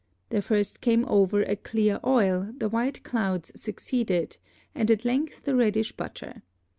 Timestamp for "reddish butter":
5.55-6.41